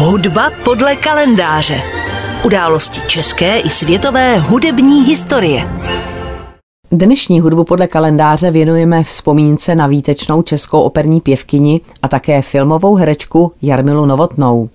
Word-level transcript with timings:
Hudba 0.00 0.50
podle 0.64 0.96
kalendáře. 0.96 1.82
Události 2.44 3.00
české 3.08 3.58
i 3.58 3.68
světové 3.70 4.38
hudební 4.38 5.04
historie. 5.04 5.68
Dnešní 6.90 7.40
hudbu 7.40 7.64
podle 7.64 7.86
kalendáře 7.86 8.50
věnujeme 8.50 9.04
vzpomínce 9.04 9.74
na 9.74 9.86
výtečnou 9.86 10.42
českou 10.42 10.80
operní 10.80 11.20
pěvkyni 11.20 11.80
a 12.02 12.08
také 12.08 12.42
filmovou 12.42 12.94
herečku 12.94 13.52
Jarmilu 13.62 14.06
Novotnou. 14.06 14.68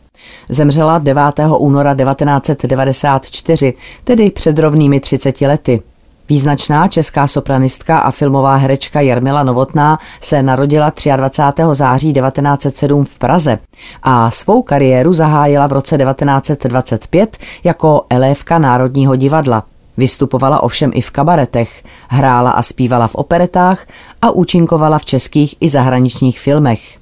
Zemřela 0.50 1.00
9. 1.00 1.24
února 1.58 1.96
1994, 1.96 3.74
tedy 4.04 4.32
před 4.32 4.60
rovnými 4.60 5.00
30 5.00 5.42
lety. 5.42 5.82
Význačná 6.30 6.88
česká 6.88 7.28
sopranistka 7.28 8.00
a 8.00 8.12
filmová 8.12 8.56
herečka 8.56 9.02
Jarmila 9.02 9.44
Novotná 9.44 10.00
se 10.22 10.44
narodila 10.44 10.92
23. 11.16 11.64
září 11.72 12.14
1907 12.14 13.06
v 13.06 13.18
Praze 13.18 13.60
a 14.04 14.32
svou 14.32 14.62
kariéru 14.62 15.14
zahájila 15.14 15.68
v 15.68 15.72
roce 15.72 15.98
1925 15.98 17.38
jako 17.64 18.06
elévka 18.10 18.60
Národního 18.60 19.16
divadla. 19.16 19.64
Vystupovala 19.98 20.64
ovšem 20.64 20.92
i 20.94 21.02
v 21.02 21.12
kabaretech, 21.12 21.84
hrála 22.08 22.52
a 22.52 22.62
zpívala 22.62 23.08
v 23.08 23.16
operetách 23.16 23.88
a 24.22 24.32
účinkovala 24.32 25.00
v 25.00 25.06
českých 25.06 25.56
i 25.60 25.70
zahraničních 25.70 26.40
filmech. 26.40 26.98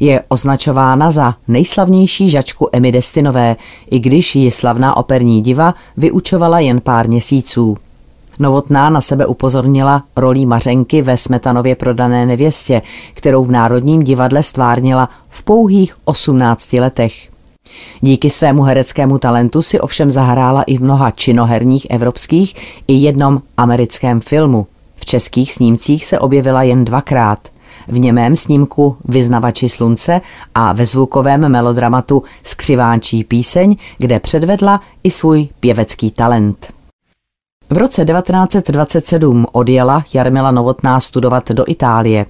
Je 0.00 0.22
označována 0.28 1.10
za 1.10 1.34
nejslavnější 1.48 2.30
žačku 2.30 2.68
Emy 2.72 2.92
Destinové, 2.92 3.56
i 3.90 3.98
když 3.98 4.34
ji 4.34 4.50
slavná 4.50 4.96
operní 4.96 5.42
diva 5.42 5.74
vyučovala 5.96 6.60
jen 6.60 6.80
pár 6.80 7.08
měsíců. 7.08 7.76
Novotná 8.38 8.90
na 8.90 9.00
sebe 9.00 9.26
upozornila 9.26 10.02
rolí 10.16 10.46
Mařenky 10.46 11.02
ve 11.02 11.16
Smetanově 11.16 11.74
prodané 11.74 12.26
nevěstě, 12.26 12.82
kterou 13.14 13.44
v 13.44 13.50
Národním 13.50 14.02
divadle 14.02 14.42
stvárnila 14.42 15.08
v 15.28 15.42
pouhých 15.42 15.96
18 16.04 16.72
letech. 16.72 17.30
Díky 18.00 18.30
svému 18.30 18.62
hereckému 18.62 19.18
talentu 19.18 19.62
si 19.62 19.80
ovšem 19.80 20.10
zahrála 20.10 20.62
i 20.62 20.78
v 20.78 20.82
mnoha 20.82 21.10
činoherních 21.10 21.86
evropských 21.90 22.54
i 22.88 22.92
jednom 22.92 23.42
americkém 23.56 24.20
filmu. 24.20 24.66
V 24.96 25.04
českých 25.04 25.52
snímcích 25.52 26.04
se 26.04 26.18
objevila 26.18 26.62
jen 26.62 26.84
dvakrát. 26.84 27.38
V 27.88 27.98
němém 27.98 28.36
snímku 28.36 28.96
Vyznavači 29.04 29.68
slunce 29.68 30.20
a 30.54 30.72
ve 30.72 30.86
zvukovém 30.86 31.48
melodramatu 31.48 32.22
Skřivánčí 32.44 33.24
píseň, 33.24 33.76
kde 33.98 34.20
předvedla 34.20 34.80
i 35.04 35.10
svůj 35.10 35.48
pěvecký 35.60 36.10
talent. 36.10 36.75
V 37.70 37.76
roce 37.76 38.04
1927 38.04 39.46
odjela 39.52 40.04
Jarmila 40.14 40.50
Novotná 40.50 41.00
studovat 41.00 41.50
do 41.50 41.64
Itálie. 41.66 42.26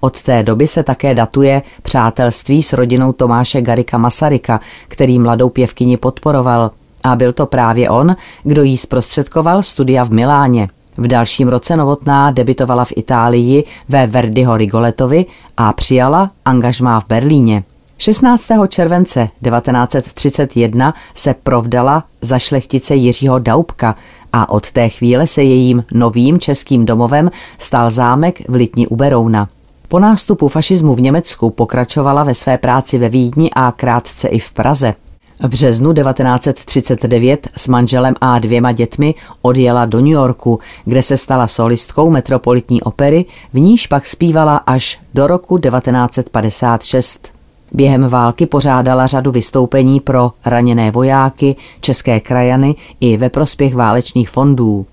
Od 0.00 0.22
té 0.22 0.42
doby 0.42 0.66
se 0.66 0.82
také 0.82 1.14
datuje 1.14 1.62
přátelství 1.82 2.62
s 2.62 2.72
rodinou 2.72 3.12
Tomáše 3.12 3.62
Garika 3.62 3.98
Masaryka, 3.98 4.60
který 4.88 5.18
mladou 5.18 5.48
pěvkyni 5.48 5.96
podporoval. 5.96 6.70
A 7.04 7.16
byl 7.16 7.32
to 7.32 7.46
právě 7.46 7.90
on, 7.90 8.16
kdo 8.42 8.62
jí 8.62 8.76
zprostředkoval 8.76 9.62
studia 9.62 10.04
v 10.04 10.10
Miláně. 10.10 10.68
V 10.96 11.06
dalším 11.08 11.48
roce 11.48 11.76
Novotná 11.76 12.30
debitovala 12.30 12.84
v 12.84 12.92
Itálii 12.96 13.64
ve 13.88 14.06
Verdiho 14.06 14.56
Rigoletovi 14.56 15.26
a 15.56 15.72
přijala 15.72 16.30
angažmá 16.44 17.00
v 17.00 17.06
Berlíně. 17.06 17.64
16. 17.98 18.46
července 18.68 19.28
1931 19.44 20.94
se 21.14 21.34
provdala 21.42 22.04
za 22.20 22.38
šlechtice 22.38 22.94
Jiřího 22.94 23.38
Daubka 23.38 23.94
a 24.38 24.48
od 24.50 24.70
té 24.70 24.88
chvíle 24.88 25.26
se 25.26 25.42
jejím 25.42 25.84
novým 25.92 26.38
českým 26.38 26.84
domovem 26.84 27.30
stal 27.58 27.90
zámek 27.90 28.48
v 28.48 28.54
Litni 28.54 28.86
u 28.86 28.96
Berouna. 28.96 29.48
Po 29.88 29.98
nástupu 29.98 30.48
fašismu 30.48 30.94
v 30.94 31.00
Německu 31.00 31.50
pokračovala 31.50 32.24
ve 32.24 32.34
své 32.34 32.58
práci 32.58 32.98
ve 32.98 33.08
Vídni 33.08 33.50
a 33.50 33.72
krátce 33.72 34.28
i 34.28 34.38
v 34.38 34.52
Praze. 34.52 34.94
V 35.40 35.48
březnu 35.48 35.92
1939 35.92 37.48
s 37.56 37.68
manželem 37.68 38.14
a 38.20 38.38
dvěma 38.38 38.72
dětmi 38.72 39.14
odjela 39.42 39.86
do 39.86 39.98
New 39.98 40.06
Yorku, 40.06 40.60
kde 40.84 41.02
se 41.02 41.16
stala 41.16 41.46
solistkou 41.46 42.10
metropolitní 42.10 42.82
opery, 42.82 43.24
v 43.52 43.60
níž 43.60 43.86
pak 43.86 44.06
zpívala 44.06 44.56
až 44.56 45.00
do 45.14 45.26
roku 45.26 45.58
1956. 45.58 47.35
Během 47.72 48.08
války 48.08 48.46
pořádala 48.46 49.06
řadu 49.06 49.30
vystoupení 49.30 50.00
pro 50.00 50.32
raněné 50.44 50.90
vojáky, 50.90 51.56
české 51.80 52.20
krajany 52.20 52.74
i 53.00 53.16
ve 53.16 53.30
prospěch 53.30 53.74
válečných 53.74 54.30
fondů. 54.30 54.86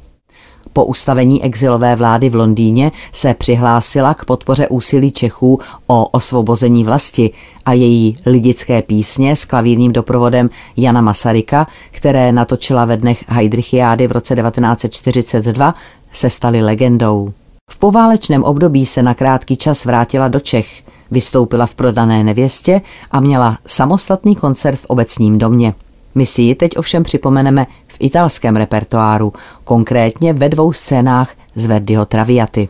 Po 0.74 0.86
ustavení 0.86 1.44
exilové 1.44 1.96
vlády 1.96 2.30
v 2.30 2.36
Londýně 2.36 2.92
se 3.12 3.34
přihlásila 3.34 4.14
k 4.14 4.26
podpoře 4.26 4.68
úsilí 4.68 5.12
Čechů 5.12 5.60
o 5.88 6.06
osvobození 6.06 6.84
vlasti 6.84 7.32
a 7.66 7.74
její 7.74 8.18
lidické 8.26 8.82
písně 8.82 9.36
s 9.36 9.46
klavírním 9.46 9.94
doprovodem 9.94 10.50
Jana 10.78 11.02
Masaryka, 11.02 11.68
které 11.92 12.32
natočila 12.32 12.86
ve 12.86 12.98
dnech 12.98 13.24
Heidrichiády 13.28 14.08
v 14.08 14.12
roce 14.12 14.36
1942, 14.36 15.76
se 16.12 16.30
staly 16.30 16.62
legendou. 16.62 17.34
V 17.72 17.78
poválečném 17.78 18.44
období 18.44 18.86
se 18.86 19.04
na 19.04 19.14
krátký 19.14 19.58
čas 19.58 19.86
vrátila 19.86 20.28
do 20.28 20.40
Čech– 20.40 20.84
Vystoupila 21.14 21.66
v 21.66 21.76
prodané 21.76 22.24
nevěstě 22.24 22.82
a 23.12 23.20
měla 23.20 23.58
samostatný 23.68 24.36
koncert 24.36 24.76
v 24.76 24.86
obecním 24.86 25.38
domě. 25.38 25.74
My 26.16 26.26
si 26.26 26.42
ji 26.42 26.56
teď 26.56 26.78
ovšem 26.78 27.04
připomeneme 27.04 27.68
v 27.88 27.98
italském 28.00 28.56
repertoáru, 28.56 29.34
konkrétně 29.64 30.34
ve 30.34 30.50
dvou 30.50 30.74
scénách 30.74 31.32
z 31.56 31.66
Verdiho 31.66 32.06
Traviaty. 32.06 32.70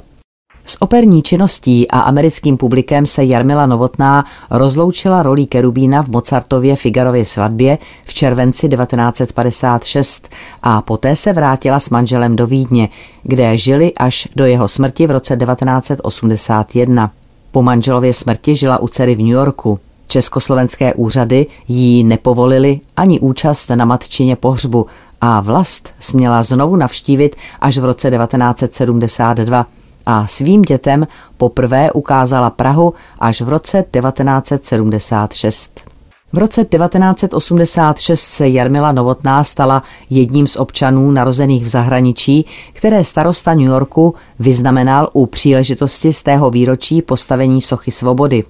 S 0.65 0.81
operní 0.81 1.21
činností 1.21 1.91
a 1.91 1.99
americkým 1.99 2.57
publikem 2.57 3.05
se 3.05 3.25
Jarmila 3.25 3.65
Novotná 3.65 4.25
rozloučila 4.51 5.23
rolí 5.23 5.47
Kerubína 5.47 6.03
v 6.03 6.07
Mozartově 6.07 6.75
Figarově 6.75 7.25
svatbě 7.25 7.77
v 8.05 8.13
červenci 8.13 8.69
1956 8.69 10.29
a 10.63 10.81
poté 10.81 11.15
se 11.15 11.33
vrátila 11.33 11.79
s 11.79 11.89
manželem 11.89 12.35
do 12.35 12.47
Vídně, 12.47 12.89
kde 13.23 13.57
žili 13.57 13.93
až 13.93 14.27
do 14.35 14.45
jeho 14.45 14.67
smrti 14.67 15.07
v 15.07 15.11
roce 15.11 15.37
1981. 15.37 17.11
Po 17.53 17.61
manželově 17.61 18.13
smrti 18.13 18.55
žila 18.55 18.77
u 18.77 18.87
dcery 18.87 19.15
v 19.15 19.19
New 19.19 19.27
Yorku. 19.27 19.79
Československé 20.07 20.93
úřady 20.93 21.45
jí 21.67 22.03
nepovolili 22.03 22.79
ani 22.97 23.19
účast 23.19 23.69
na 23.69 23.85
matčině 23.85 24.35
pohřbu 24.35 24.85
a 25.21 25.41
vlast 25.41 25.89
směla 25.99 26.43
znovu 26.43 26.75
navštívit 26.75 27.35
až 27.59 27.77
v 27.77 27.85
roce 27.85 28.11
1972 28.11 29.65
a 30.05 30.27
svým 30.27 30.61
dětem 30.61 31.07
poprvé 31.37 31.91
ukázala 31.91 32.49
Prahu 32.49 32.93
až 33.19 33.41
v 33.41 33.49
roce 33.49 33.85
1976. 33.91 35.92
V 36.35 36.37
roce 36.37 36.65
1986 36.65 38.21
se 38.21 38.47
Jarmila 38.47 38.91
Novotná 38.91 39.43
stala 39.43 39.83
jedním 40.09 40.47
z 40.47 40.55
občanů 40.55 41.11
narozených 41.11 41.65
v 41.65 41.67
zahraničí, 41.67 42.45
které 42.73 43.03
starosta 43.03 43.53
New 43.53 43.67
Yorku 43.67 44.15
vyznamenal 44.39 45.09
u 45.13 45.25
příležitosti 45.25 46.13
z 46.13 46.23
tého 46.23 46.49
výročí 46.49 47.01
postavení 47.01 47.61
sochy 47.61 47.91
svobody. 47.91 48.43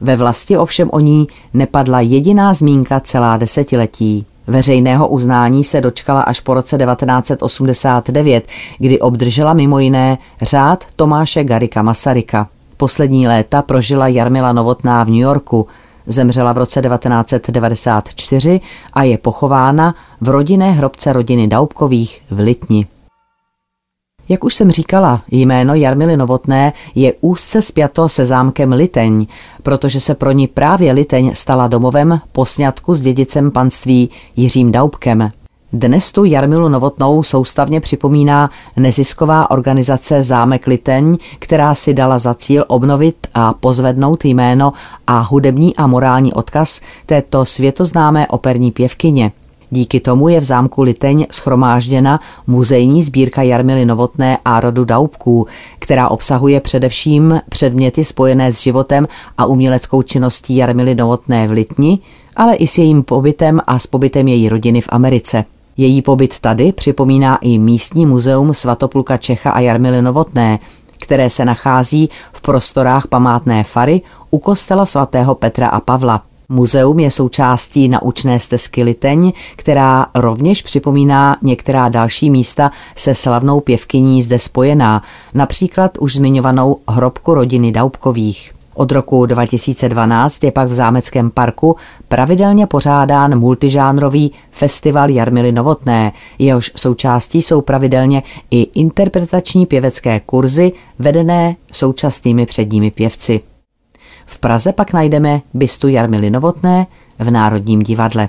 Ve 0.00 0.16
vlasti 0.16 0.56
ovšem 0.56 0.90
o 0.92 1.00
ní 1.00 1.28
nepadla 1.54 2.00
jediná 2.00 2.54
zmínka 2.54 3.00
celá 3.00 3.36
desetiletí. 3.36 4.26
Veřejného 4.46 5.08
uznání 5.08 5.64
se 5.64 5.80
dočkala 5.80 6.20
až 6.20 6.40
po 6.40 6.54
roce 6.54 6.78
1989, 6.78 8.46
kdy 8.78 9.00
obdržela 9.00 9.52
mimo 9.52 9.78
jiné 9.78 10.18
řád 10.42 10.84
Tomáše 10.96 11.44
Garika 11.44 11.82
Masaryka. 11.82 12.48
Poslední 12.76 13.28
léta 13.28 13.62
prožila 13.62 14.08
Jarmila 14.08 14.52
Novotná 14.52 15.04
v 15.04 15.08
New 15.08 15.20
Yorku– 15.20 15.66
Zemřela 16.08 16.52
v 16.52 16.58
roce 16.58 16.82
1994 16.82 18.60
a 18.92 19.02
je 19.02 19.18
pochována 19.18 19.94
v 20.20 20.28
rodinné 20.28 20.72
hrobce 20.72 21.12
rodiny 21.12 21.48
Daubkových 21.48 22.22
v 22.30 22.38
Litni. 22.38 22.86
Jak 24.28 24.44
už 24.44 24.54
jsem 24.54 24.70
říkala, 24.70 25.22
jméno 25.30 25.74
Jarmily 25.74 26.16
Novotné 26.16 26.72
je 26.94 27.12
úzce 27.20 27.62
spjato 27.62 28.08
se 28.08 28.26
zámkem 28.26 28.72
Liteň, 28.72 29.26
protože 29.62 30.00
se 30.00 30.14
pro 30.14 30.32
ní 30.32 30.46
právě 30.46 30.92
Liteň 30.92 31.34
stala 31.34 31.68
domovem 31.68 32.20
po 32.32 32.46
sňatku 32.46 32.94
s 32.94 33.00
dědicem 33.00 33.50
panství 33.50 34.10
Jiřím 34.36 34.72
Daubkem. 34.72 35.30
Dnes 35.72 36.12
tu 36.12 36.24
Jarmilu 36.24 36.68
Novotnou 36.68 37.22
soustavně 37.22 37.80
připomíná 37.80 38.50
nezisková 38.76 39.50
organizace 39.50 40.22
Zámek 40.22 40.66
Liteň, 40.66 41.16
která 41.38 41.74
si 41.74 41.94
dala 41.94 42.18
za 42.18 42.34
cíl 42.34 42.64
obnovit 42.68 43.16
a 43.34 43.52
pozvednout 43.52 44.24
jméno 44.24 44.72
a 45.06 45.20
hudební 45.20 45.76
a 45.76 45.86
morální 45.86 46.32
odkaz 46.32 46.80
této 47.06 47.44
světoznámé 47.44 48.26
operní 48.26 48.70
pěvkyně. 48.70 49.32
Díky 49.70 50.00
tomu 50.00 50.28
je 50.28 50.40
v 50.40 50.44
zámku 50.44 50.82
Liteň 50.82 51.26
schromážděna 51.30 52.20
muzejní 52.46 53.02
sbírka 53.02 53.42
Jarmily 53.42 53.84
Novotné 53.84 54.38
a 54.44 54.60
rodu 54.60 54.84
Daubků, 54.84 55.46
která 55.78 56.08
obsahuje 56.08 56.60
především 56.60 57.40
předměty 57.48 58.04
spojené 58.04 58.52
s 58.52 58.60
životem 58.60 59.08
a 59.38 59.46
uměleckou 59.46 60.02
činností 60.02 60.56
Jarmily 60.56 60.94
Novotné 60.94 61.48
v 61.48 61.50
Litni, 61.50 61.98
ale 62.36 62.54
i 62.54 62.66
s 62.66 62.78
jejím 62.78 63.02
pobytem 63.02 63.60
a 63.66 63.78
s 63.78 63.86
pobytem 63.86 64.28
její 64.28 64.48
rodiny 64.48 64.80
v 64.80 64.88
Americe. 64.88 65.44
Její 65.80 66.02
pobyt 66.02 66.38
tady 66.40 66.72
připomíná 66.72 67.36
i 67.36 67.58
místní 67.58 68.06
muzeum 68.06 68.54
Svatopluka 68.54 69.16
Čecha 69.16 69.50
a 69.50 69.60
Jarmily 69.60 70.02
Novotné, 70.02 70.58
které 70.98 71.30
se 71.30 71.44
nachází 71.44 72.10
v 72.32 72.40
prostorách 72.40 73.06
památné 73.06 73.64
fary 73.64 74.02
u 74.30 74.38
kostela 74.38 74.86
svatého 74.86 75.34
Petra 75.34 75.68
a 75.68 75.80
Pavla. 75.80 76.22
Muzeum 76.48 76.98
je 76.98 77.10
součástí 77.10 77.88
naučné 77.88 78.40
stezky 78.40 78.82
Liteň, 78.82 79.32
která 79.56 80.06
rovněž 80.14 80.62
připomíná 80.62 81.36
některá 81.42 81.88
další 81.88 82.30
místa 82.30 82.70
se 82.96 83.14
slavnou 83.14 83.60
pěvkyní 83.60 84.22
zde 84.22 84.38
spojená, 84.38 85.02
například 85.34 85.98
už 85.98 86.14
zmiňovanou 86.14 86.76
hrobku 86.88 87.34
rodiny 87.34 87.72
Daubkových. 87.72 88.57
Od 88.78 88.92
roku 88.92 89.26
2012 89.26 90.44
je 90.44 90.52
pak 90.52 90.68
v 90.68 90.72
Zámeckém 90.72 91.30
parku 91.30 91.76
pravidelně 92.08 92.66
pořádán 92.66 93.38
multižánrový 93.38 94.32
festival 94.50 95.10
Jarmily 95.10 95.52
Novotné, 95.52 96.12
jehož 96.38 96.72
součástí 96.76 97.42
jsou 97.42 97.60
pravidelně 97.60 98.22
i 98.50 98.60
interpretační 98.74 99.66
pěvecké 99.66 100.20
kurzy 100.20 100.72
vedené 100.98 101.56
současnými 101.72 102.46
předními 102.46 102.90
pěvci. 102.90 103.40
V 104.26 104.38
Praze 104.38 104.72
pak 104.72 104.92
najdeme 104.92 105.40
bystu 105.54 105.88
Jarmily 105.88 106.30
Novotné 106.30 106.86
v 107.18 107.30
Národním 107.30 107.82
divadle. 107.82 108.28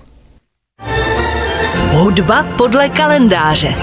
Hudba 1.92 2.46
podle 2.58 2.90
kalendáře. 2.90 3.76